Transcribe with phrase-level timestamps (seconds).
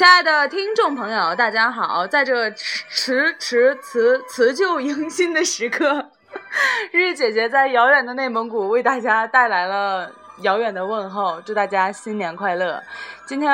[0.00, 2.06] 亲爱的听众朋友，大家好！
[2.06, 6.06] 在这辞辞辞辞旧迎新的时刻，
[6.90, 12.82] 日日姐姐在遥远的内蒙古为大家带来了遥远的问候，祝大家新年快乐！
[13.26, 13.52] 今天，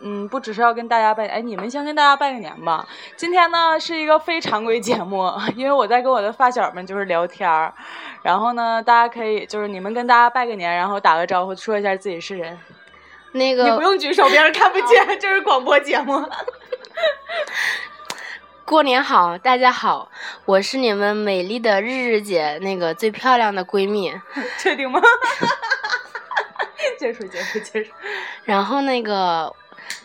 [0.00, 2.86] 嗯，不只是要跟大家拜，哎，你们先跟大家拜个年吧。
[3.16, 7.72] 今天呢是一个非常规节目，因为我在跟我的发小们就是聊天儿，
[8.22, 12.58] 然后呢，大家可以就是你们跟大家拜个年，然后打个招呼，说一下自己是人。
[13.32, 16.22] 那个你不用举手，别人看不见， 这是广播节目。
[18.64, 20.10] 过年好，大家好，
[20.44, 24.12] 我是你们美丽的日日姐，那个最漂亮的闺蜜。
[24.58, 25.00] 确定吗？
[26.98, 27.92] 结束，结束，结束。
[28.44, 29.52] 然后那个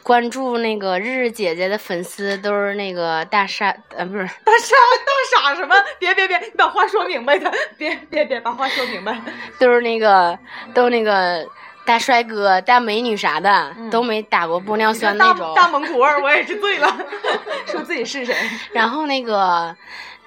[0.02, 5.76] 关注那个日日姐姐的粉丝都是那个大傻，呃，不是大傻大傻什么？
[6.00, 9.20] 别别别，你把话说明白的，别别别，把话说明白。
[9.60, 10.38] 都是那个
[10.74, 11.48] 都那个。
[11.86, 15.54] 大帅哥、大美女啥的都没打过玻尿酸那种。
[15.56, 16.98] 大蒙古味儿，我也是醉了。
[17.68, 18.36] 说自己是谁？
[18.74, 19.76] 然后那个，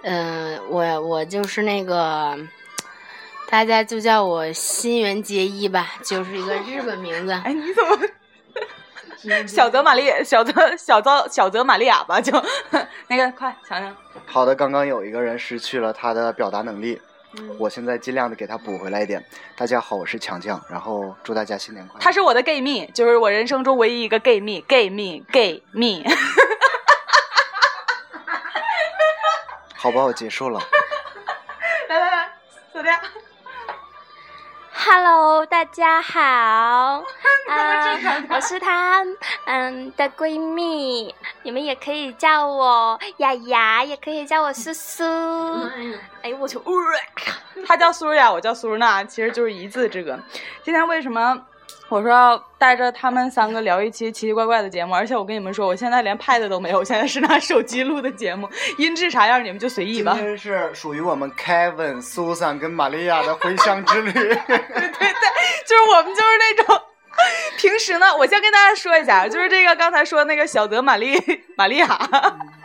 [0.02, 2.38] 嗯，我我就是那个，
[3.50, 7.32] 大家就叫我新垣结衣吧，就是一个日本名字。
[7.32, 7.98] 哎，你怎么？
[9.48, 12.32] 小泽玛丽，小泽小泽小泽玛利亚吧，就
[13.08, 13.96] 那个，快想想。
[14.26, 17.00] 好的，刚刚有一个人失去了他的表达能力。
[17.58, 19.25] 我现在尽量的给他补回来一点。
[19.56, 22.00] 大家好，我是强强，然后祝大家新年快乐。
[22.00, 26.05] 他是我的 gay 蜜，就是我人生中唯一一个 gay 蜜，gay 蜜，gay 蜜。
[29.77, 30.61] 好吧，我结束了。
[31.89, 32.28] 来来来，
[32.72, 32.92] 走掉。
[34.91, 36.19] Hello，大家好，
[37.47, 39.05] 啊，我是她
[39.44, 45.05] 嗯的闺蜜，你们也可以叫我雅雅，也可以叫我苏苏。
[46.22, 46.59] 哎呦我去，
[47.66, 50.19] 她叫苏雅，我叫苏娜，其实就是一字之隔。
[50.62, 51.38] 今天为什么？
[51.88, 60.12] 我说要带着他们三个聊一期奇奇怪怪的节目，而且我跟你们说，我现在连 pad 都没有，我现在是拿手机录的节目，音质啥样你们就随意吧。
[60.15, 64.12] 今天是属于我们 Kevin、Susan 跟玛利亚的回乡之旅。
[64.12, 65.15] 对对对，
[65.66, 66.81] 就是我们就是那种，
[67.56, 71.19] 平时呢，我先跟大家说一下，就是这个刚才说那个小德玛丽
[71.56, 71.87] 玛利亚。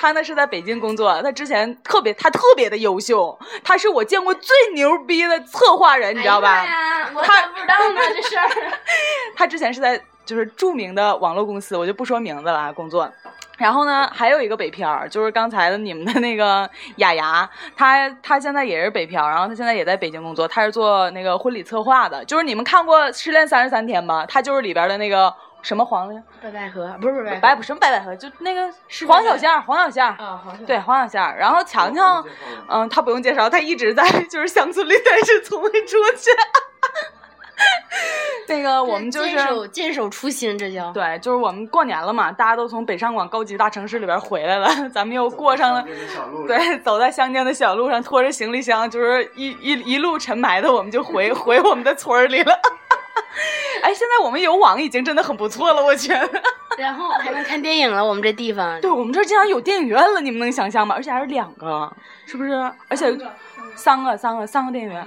[0.00, 6.64] 他呢是在北京工作，他之前特别，他特别的优秀，他是我见过最牛逼的策划人，你知道吧？
[7.22, 8.48] 他不知道呢这事儿。
[9.36, 13.12] 他之前是在就是著名的网络公司，我就不说名字了，工作。
[13.58, 24.24] 然后呢，还有一个北漂，就是刚才的你们的那个雅雅，她她现在也是北漂，然后她现在也在北京工作，她是做那个婚礼策划的，就是你们看过《失恋三十三天》吗？
[24.24, 25.30] 她就是里边的那个。
[25.62, 26.22] 什么黄的？
[26.42, 28.14] 白百合不是不是白什么白百合？
[28.16, 28.72] 就那个
[29.06, 32.24] 黄小仙黄小仙啊，对黄小仙然后强强，
[32.68, 36.34] 嗯，他不用介绍，他一直在就是乡村里，但是从未出现。
[38.48, 45.84] 那个我们就是坚守坚守初心，这叫对，就是我们过年了嘛，大家都从北上广高级大城市里边回来了， 咱们又过上了
[46.48, 52.58] 对，走在乡间的小路上，拖着行李箱，就是一一一路尘埋的，我们就回 回我们的村里了。
[54.10, 56.42] 哎，现在我们有网已经真的很不错了，我觉得。
[56.76, 58.80] 然后还能看电影了，我们这地方。
[58.80, 60.96] 对，我们这竟然有电影院了，你们能想象吗？
[60.96, 61.90] 而且还是两个，
[62.26, 62.52] 是不是？
[62.88, 63.16] 而且
[63.76, 65.06] 三个，三个，三个电影院，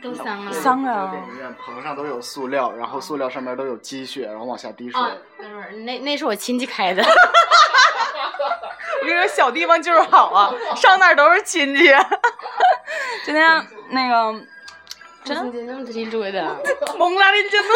[0.00, 5.00] 都三个，三个啊电影院棚上都有塑料，然后塑料上面都有积雪，然后往下滴水。
[5.84, 7.02] 那那是我亲戚开的。
[9.02, 11.84] 我跟你说，小地方就是好啊， 上哪都是亲戚。
[13.24, 14.40] 今天那个。
[15.24, 16.42] 真的那么听出来的？
[16.98, 17.68] 蒙拉的真的。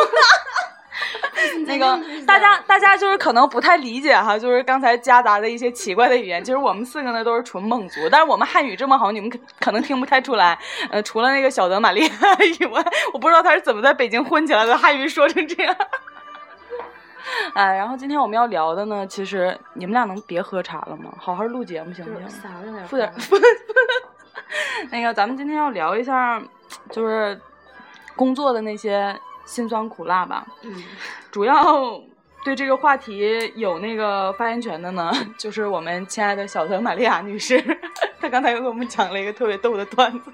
[1.66, 6.42] 那个大家大家就是可能不太理解哈，就是刚才夹杂的一些奇怪的语言。
[6.42, 10.58] 其实我们四个呢都是纯蒙族，但是我们汉语这么好，你们可可能听不太出来。
[10.90, 12.00] 呃，除了那个小德玛丽
[12.60, 15.76] 以外，我不知道他是怎么在北京混起来的，汉语说成这样。
[17.54, 21.12] 哎，然后今天我们要聊的呢，其实你们俩能别喝茶了吗？
[21.18, 22.28] 好好录节目行不行？
[22.86, 23.36] 负点负。
[24.90, 26.40] 那个，咱们今天要聊一下。
[26.90, 27.40] 就是
[28.14, 29.18] 工作的那些
[29.48, 30.46] 辛酸苦辣吧。
[30.62, 30.84] 嗯，
[31.32, 31.98] 主要
[32.44, 37.58] 对这个话题有那个发言权的呢， 就是我们亲爱的小泽玛利亚女士。
[38.20, 40.30] 她刚才又给我们讲了一个特别逗的段子。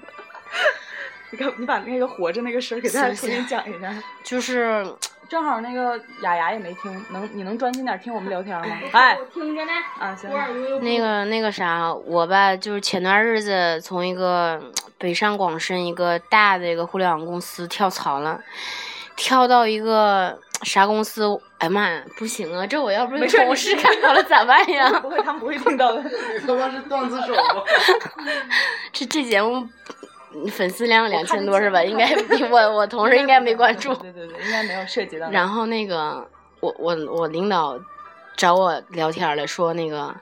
[1.31, 3.91] 你看，你把那个活着那个事儿给大家重新讲一下。
[4.21, 4.85] 就是
[5.27, 8.77] 正好那个雅雅也没听，能你能专心点听我们聊天吗？
[8.91, 9.71] 哎，我听着呢。
[9.97, 10.29] 啊，行。
[10.81, 14.61] 那个那个啥，我吧，就是前段日子从一个。
[14.97, 18.41] 北上广深一个大的一个互联网公司跳槽了，
[19.15, 21.39] 跳到一个啥公司？
[21.57, 22.67] 哎妈呀，不行啊！
[22.67, 24.89] 这我要不是同事看到了咋办呀？
[24.99, 26.01] 不会，他们不会听到的。
[26.35, 27.63] 你他妈是段子手吗？
[28.91, 29.67] 这这节目
[30.51, 31.81] 粉丝量两千多是吧？
[31.81, 32.13] 应该
[32.49, 33.95] 我我同事应该没关注。
[33.95, 35.29] 对对对，应该没有涉及到。
[35.31, 36.27] 然后那个
[36.59, 37.79] 我我我领导
[38.35, 40.13] 找我聊天了，说那个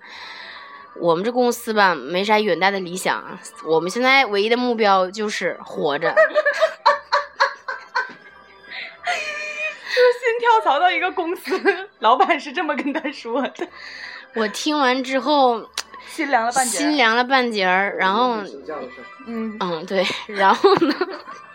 [0.98, 6.13] 我们这公司吧没啥远大的理想，我们现在唯一的目标就是活着。
[10.63, 11.60] 槽到一个公司，
[12.00, 13.68] 老板是这么跟他说的。
[14.36, 15.69] 我听完之后，
[16.07, 16.80] 心凉了半截儿。
[16.80, 18.38] 心凉了半截儿，然后
[19.27, 20.95] 嗯嗯对，然后呢，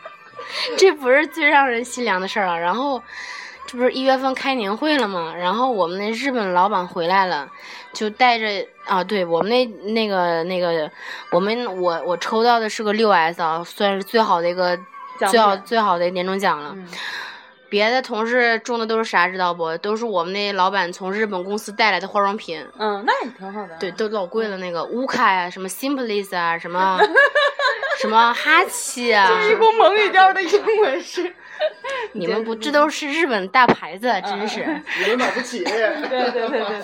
[0.79, 2.57] 这不是最让人心凉的事儿啊。
[2.57, 3.03] 然后
[3.67, 5.35] 这不是一月份开年会了吗？
[5.37, 7.51] 然后我们那日本老板回来了，
[7.93, 8.47] 就带着
[8.87, 10.91] 啊，对我们那那个那个，
[11.33, 14.79] 我们我我抽到的是个六 S 啊，算是最好的一个
[15.29, 16.73] 最好最好的年终奖了。
[16.77, 16.87] 嗯
[17.69, 19.77] 别的同事种的都是啥知道不？
[19.79, 22.67] 都是我们那老板从日本公司带来的化妆品。
[22.79, 23.77] 嗯，那也挺好的。
[23.79, 26.99] 对，都老贵了，那个乌卡呀，什么 Simplis 啊，什么
[28.01, 31.35] 什么哈奇啊，一股蒙语调的英文是。
[32.13, 34.61] 你们不，这都是日本大牌子，真是，
[35.03, 35.65] 你们买不起。
[35.65, 35.73] 对
[36.09, 36.83] 对对对对。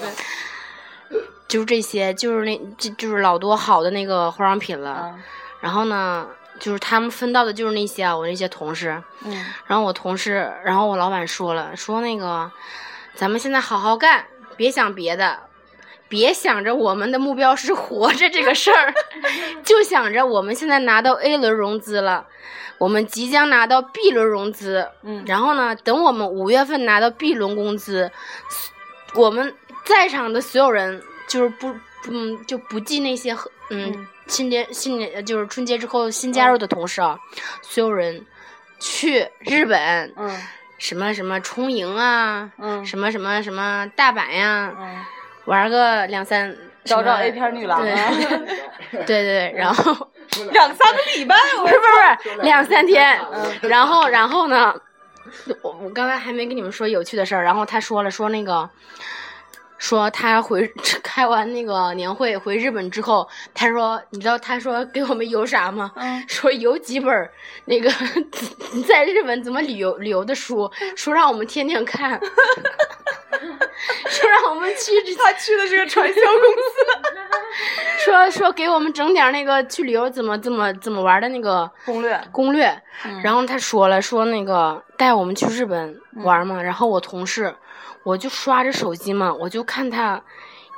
[1.46, 4.90] 就是这些，就是那，这就是老多好的那个化妆品了。
[4.90, 5.14] 啊
[5.60, 6.26] 然后呢，
[6.60, 9.02] 就是他们分到的就是那些啊，我那些同事。
[9.24, 12.50] 嗯然后我同事，然后我老板说了，说那个，
[13.14, 15.40] 咱们现在好好干，别想别的，
[16.08, 18.94] 别想着我们的目标是活着这个事儿，
[19.64, 22.26] 就想着我们现在拿到 A 轮融资了，
[22.78, 28.10] 我们即将拿到 B 轮融资，嗯然后呢，等我们五月份拿到 B 轮工资，
[29.14, 29.54] 我们
[29.84, 31.74] 在场的所有人就是不，
[32.10, 33.34] 嗯，就不计那些
[33.70, 37.18] 嗯新年新年就是春节之后新加入的同事啊，
[37.62, 38.24] 所有人
[38.80, 40.30] 去日本，嗯
[40.78, 45.04] 什么什么冲营啊，嗯什么什么什么大阪呀，嗯，
[45.44, 46.54] 玩个两三，
[46.84, 48.10] 找找 A 片女郎对啊，
[49.06, 50.08] 对对，然后
[50.52, 54.74] 两三个礼拜，不是不是不是两三天，嗯然后然后呢，
[55.62, 58.68] 我我刚才还没跟你们说有趣的事儿，然后他说了说那个。
[59.84, 60.66] 说他回
[61.04, 65.92] 开完那个年会回日本之后，他说你知道他说给我们邮啥吗？
[65.96, 67.30] 嗯说邮几本
[67.66, 67.90] 那个
[68.88, 72.18] 在日本怎么旅游旅游的书，说让我们天天看，
[74.08, 78.04] 说让我们去他去的是个传销公司。
[78.04, 82.66] 说说给我们整点那个去旅游怎么怎么怎么玩的那个攻略攻略。
[83.04, 87.54] 嗯然后他说了说那个带我们去日本玩嘛，然后我同事
[88.04, 90.22] 我就刷着手机嘛，我就看他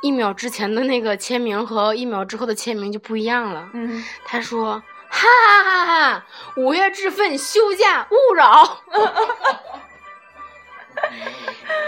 [0.01, 3.69] 一秒之前的那个签名和一秒之后的签名就不一样了。
[3.75, 6.27] 嗯，他说：“哈哈哈哈，
[6.57, 8.79] 五月之分，休假勿扰。”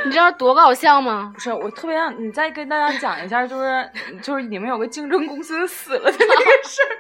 [0.05, 1.31] 你知道多搞笑吗？
[1.35, 3.91] 不是，我特别让你再跟大家讲一下，就是
[4.23, 6.99] 就是你们有个竞争公司死了的那个事儿。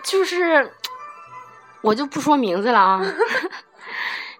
[0.02, 0.72] 就是，
[1.82, 3.00] 我就不说名字了啊，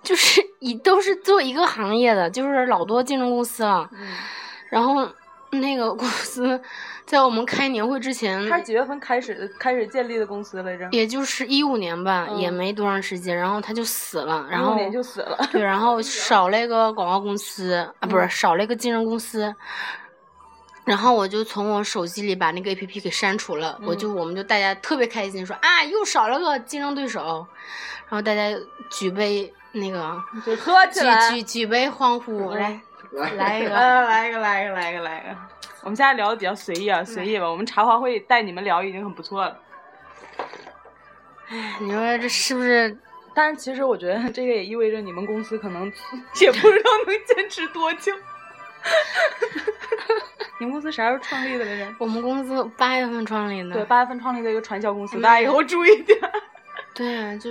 [0.08, 3.87] 就是一都是做一个行业的，就是老多竞争公司了。
[3.93, 4.08] 嗯
[4.70, 5.06] 然后
[5.50, 6.58] 那个公司
[7.05, 9.49] 在我们开年会之前，他是几月份开始的？
[9.58, 10.88] 开始建立的公司来着？
[10.93, 15.38] 也就是一五年吧，嗯也没多长时间，然后他就死了，然15后年就死了。
[15.52, 19.54] 对，然后 少了一个广告公司啊，不是嗯少了一个竞争公司。
[20.84, 27.47] 然后我就从我手机里把那个 A P P 给删除了，我嗯就我们就大家特别开心，说啊又少了个竞争对手，
[28.09, 28.50] 然后大家
[28.90, 31.30] 举杯那个就喝起举来。
[31.30, 32.80] 举举杯欢呼，嗯
[33.12, 35.37] 来来一个，嗯，来一个，来一个，来一个，来一个。
[35.82, 37.49] 我们现在聊的比较随意啊，随意吧。
[37.49, 39.58] 我们茶话会带你们聊已经很不错了。
[41.49, 42.97] 哎你说这是不是？
[43.35, 45.85] 但是其实我觉得这个也意味着你们公司可能
[46.40, 48.12] 也不知道能坚持多久。
[50.58, 51.94] 你们公司啥时候创立的来着？
[51.99, 56.18] 我们公司八月份创立的，对，八月份创立的一个传销公司，嗯大家以后注意点。
[56.94, 57.50] 对啊，就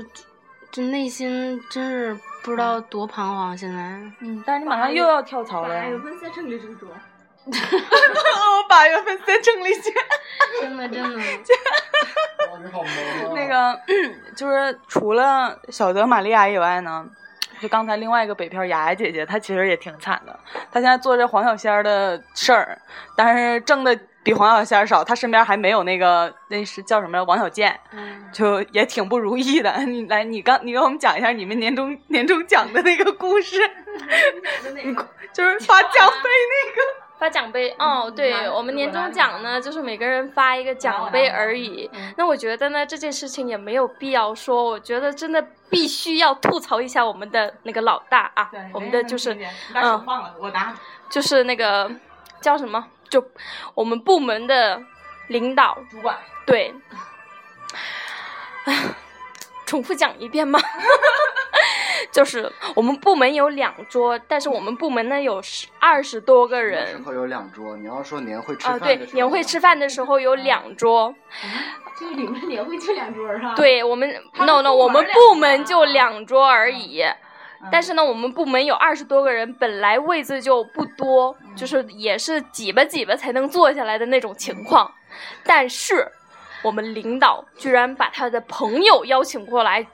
[0.71, 3.77] 就内心真是不知道多彷徨，现在。
[4.19, 5.97] 嗯，但是你马上又要跳槽了八月。
[5.99, 6.89] 份再成立这个桌。
[7.47, 9.93] 我八月份再成立去。
[10.61, 11.17] 真的真的，
[12.51, 13.33] 哇，你好萌啊！
[13.33, 13.79] 那个
[14.35, 17.05] 就是除了小德玛利亚以外呢，
[17.61, 20.37] 就刚才另外一个北漂雅雅姐姐，她其实也挺惨的。
[20.71, 22.77] 她现在做着黄小仙儿的事儿，
[23.15, 23.97] 但是挣的
[24.27, 25.05] 比黄小仙少。
[25.05, 27.79] 他身边还没有那个那是叫什么王小贱，
[28.33, 29.71] 就也挺不如意的。
[29.85, 33.57] 你来，你刚你给我们讲一下你们年终年终奖的那个故事，
[35.31, 37.07] 就是发奖杯 那个。
[37.17, 41.89] 发奖杯哦，对我们年终奖呢，就是每个人发一个奖杯而已。
[42.15, 49.35] 那我觉得呢，这件事情也没有必要说，我觉得真的必须要吐槽一下我们的那个老大啊，我们的就是
[49.73, 50.75] 嗯，忘了，我拿。
[51.09, 51.89] 就是那个
[52.39, 53.23] 叫什么，就
[53.73, 54.81] 我们部门的
[55.27, 56.17] 领导主管。
[56.45, 56.73] 对，
[59.65, 60.59] 重复讲一遍吗？
[62.11, 71.13] 就是我们部门有两桌，但是我们部门呢有十二十多个人时人候有两桌，你要说年会吃啊，饭的时候，对，年会吃饭的时候有两桌，
[71.99, 77.01] 就你们年会就两桌啊？，对我们们 no no，我们部门就两桌而已。
[77.01, 77.17] 嗯
[77.71, 84.91] 但是呢，我们部门有二十多个人，本来位子就不多，嗯就是也是挤吧挤吧才能坐下来的那种情况。
[85.43, 86.11] 但是
[86.63, 89.85] 我们领导居然把他的朋友邀请过来，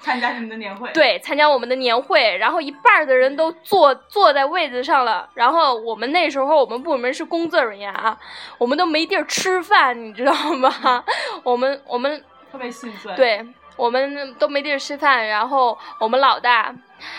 [0.00, 8.18] 参加你们的年会，，对，参加我们的年会，然后一半的人都坐坐在位子上了，然后我们那时候我们部门是工作人员啊，
[8.58, 11.02] 我们都没地儿吃饭，你知道吗？
[11.42, 12.22] 我们我们
[12.52, 13.44] 特别心酸。，对
[13.76, 16.74] 我们都没地儿吃饭，然后我们老大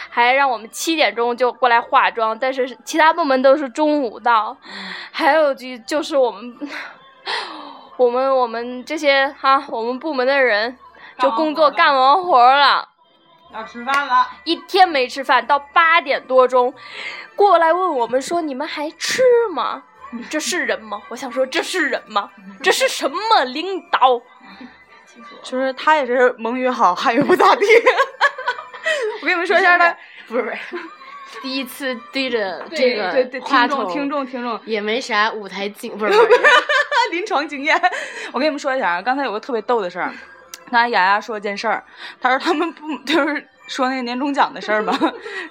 [0.09, 4.55] 还让我们七点钟就过来化妆，但是其他部门都是中午到。
[5.11, 6.57] 还有就就是我们
[7.97, 10.77] 我们我们这些哈、我们部门的人
[11.17, 12.87] 就工作干完活了。
[13.51, 16.71] 要吃饭了，一天没吃饭，到八点多钟
[17.35, 19.81] 过来问我们说：“你们还吃吗？
[20.29, 22.29] 这是人吗？”我想说，这是人吗？
[22.61, 24.21] 这是什么领导？
[25.41, 27.65] 就是他也是蒙语好，汉语不咋地。
[29.29, 29.95] 我跟你们说一下他，
[30.27, 30.57] 不是不是，
[31.43, 36.41] 第一次对着这个听众听众听众，也没啥舞台经，不 是不是，
[37.11, 37.79] 临床经验。
[38.31, 40.11] 我跟你们说一下啊，刚才有个特别逗的事儿，
[40.71, 41.83] 刚才雅雅说一件事儿，
[42.19, 44.97] 她说他们不就是说那个年终奖的事儿嘛，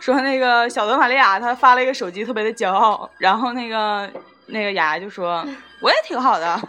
[0.00, 4.10] 说那个小德玛利亚她发了一个手机，特别的骄傲，然后那个
[4.46, 5.46] 那个雅雅就说
[5.80, 6.60] 我也挺好的。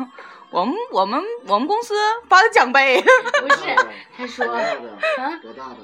[0.52, 1.96] 我们我们我们公司
[2.28, 3.00] 发的奖杯，
[3.42, 3.76] 不是，
[4.16, 4.46] 他说？
[4.54, 5.78] 啊，多大的？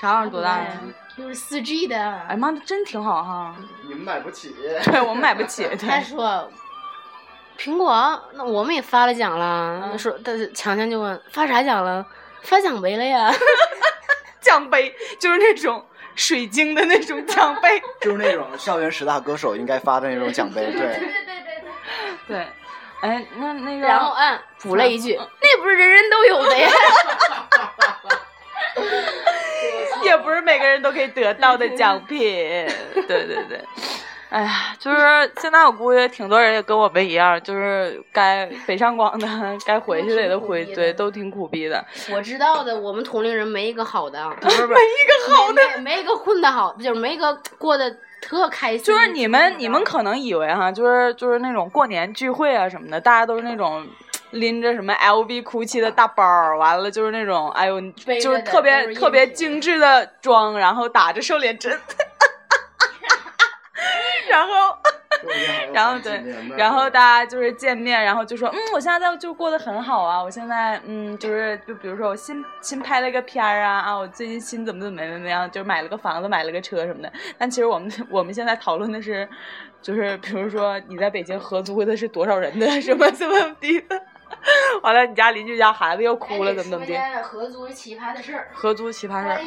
[0.00, 0.72] 啥玩意儿多大呀？
[1.16, 1.96] 就是四 G 的。
[1.96, 3.54] 哎呀妈，那真挺好哈！
[3.88, 4.54] 你们买不起。
[4.84, 6.50] 对我们买不起，他 对，说
[7.58, 9.96] 苹果，那我们也发了奖了。
[9.96, 12.04] 说，但是强强就问发啥奖了？
[12.42, 13.32] 发奖杯了呀。
[14.40, 15.84] 奖杯就是那种
[16.14, 21.00] 水晶的那种奖杯，就是那种校园十大歌手应该发的那种奖杯，对。
[22.28, 22.46] 对，
[23.00, 26.68] 哎，那那个，然后嗯，补了一句，那不是人人都有的呀。
[30.06, 32.18] 也不是每个人都可以得到的奖品。
[32.94, 33.60] 对对对，
[34.30, 34.98] 哎呀，就是
[35.40, 39.28] 现在我估计挺多人也跟我们一样，就是该北上广的
[39.64, 41.84] 该回去的也都回， 对，都挺苦逼的。
[42.12, 48.82] 我知道的，我们同龄人没一个好的， 不是不是，没一个好的，没没一个混的好，就是没一个过得特开心。
[48.84, 53.86] 就是你们你们可能以为哈，就是就是那种过年聚会啊什么的，大家都是那种。
[54.30, 57.80] 拎着什么 LV、GUCCI 的大包儿，完了就是那种，哎呦，
[58.20, 61.72] 就是特别是特别精致的妆，然后打着瘦脸针，
[64.28, 64.76] 然后
[65.72, 66.22] 然后对，
[66.56, 77.10] 然后大家就是见面，然后就说，嗯，我现在在就过得很好啊，我现在嗯，就是就比如说我新新拍了个片儿啊啊，我最近新怎么怎么怎么样，就是买了个房子，买了个车什么的。
[77.38, 79.26] 但其实我们我们现在讨论的是，
[79.80, 84.00] 就是比如说你在北京合租的是多少人的什么怎么怎么地的，
[84.82, 88.48] 完了你家邻居家孩子又哭了怎么怎么的，合租奇葩的事儿。
[88.52, 89.40] 合租奇葩事儿。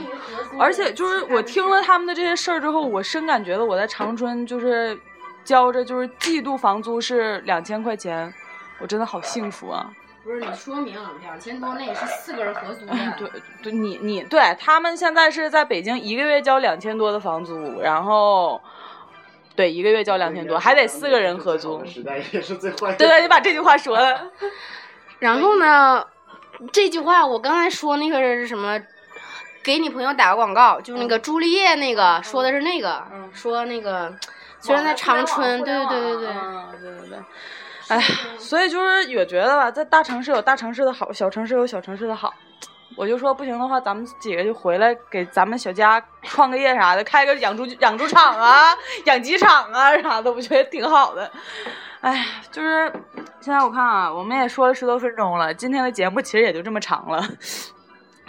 [0.59, 4.99] 而且就是我听了他们的这些事儿之后，我深感觉到我在长春就是
[5.43, 8.33] 交着就是季度房租是两千块钱，
[8.79, 9.91] 我真的好幸福啊！
[10.21, 12.93] 不是你说明两千多那也是四个人合租的。
[13.17, 13.29] 对
[13.63, 18.61] 对，你你对他们现在是在北京一个月交两千多的房租，然后
[19.59, 21.83] 对一个月交两千多，还得四个人合租。
[21.85, 22.93] 时代也是最坏。
[22.93, 24.31] 对对，你把这句话说了。
[25.19, 26.07] 然后呢，
[26.71, 28.79] 这句话我刚才说那个是什么？
[29.61, 34.15] 给你朋友打个广告，就是那个朱丽叶那个、说的是那个，嗯说那个
[34.61, 37.17] 虽然在长春，对对对对对，嗯对对对。
[37.89, 38.03] 哎呀，
[38.37, 42.33] 所以就是也觉得吧，在大城市有大城市的好，小城市有小城市的好。
[42.95, 51.31] 我就说不行的话，咱们几个就回来给咱们小家创个业啥的，开个养猪养猪场啊、养鸡场啊啥的，我觉得挺好的。
[52.01, 52.91] 哎，就是
[53.39, 57.23] 现在我看啊，我们也说了十多分钟了，今天的节目其实也就这么长了。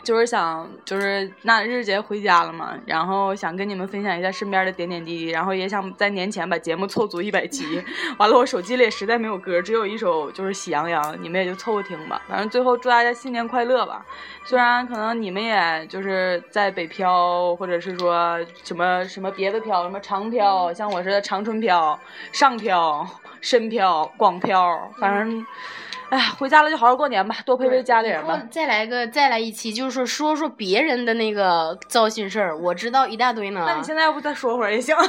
[0.02, 7.83] 就是想，就是那日节回家了嘛，然后想跟你们分享一下身边的点点滴滴，然后也想在年前把节目凑足一百集。
[8.19, 12.21] 完了，我手机里也实在没有歌，只有一首就是《喜羊羊》，你们也就凑合听吧。
[12.28, 14.04] 反正最后祝大家新年快乐吧。
[14.45, 21.99] 虽然可能你们也就是在北漂，或者是说什么什么别的漂，什么长漂，像我似的长春漂、
[22.33, 23.07] 上漂、
[23.40, 25.47] 深漂、广漂，反正。
[26.11, 28.40] 哎呀，回家了就好好过年吧，多陪陪家里人吧。
[28.50, 33.64] 再来个再来一期，就是说说说别人的那个糟心事儿，我知道一大堆呢。
[33.67, 34.95] 那你现在要不再说会儿也行。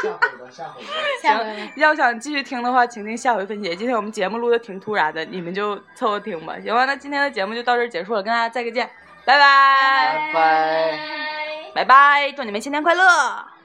[0.00, 0.88] 下回吧，下回吧。
[1.20, 3.74] 下回要想继续听的话，请听下回分解。
[3.74, 6.54] 今天我们节目录的挺突然的，你们就凑合听吧。
[6.62, 8.88] 行吧，那今天的节目就到这儿结束了，跟大家再个见，
[9.24, 10.98] 拜拜拜拜。
[11.74, 11.74] 拜。
[11.74, 13.57] 拜拜，祝你们新年快乐。